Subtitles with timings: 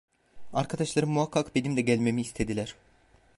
[0.53, 2.75] Arkadaşlarım muhakkak benim de gelmemi istediler.